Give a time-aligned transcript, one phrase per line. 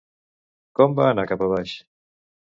[0.79, 1.77] Com va anar cap a baix?